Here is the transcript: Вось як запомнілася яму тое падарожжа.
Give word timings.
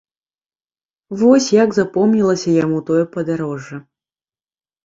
Вось 1.19 1.49
як 1.63 1.69
запомнілася 1.79 2.49
яму 2.63 2.77
тое 2.89 3.03
падарожжа. 3.17 3.77